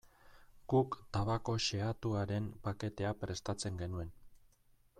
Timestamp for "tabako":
1.17-1.55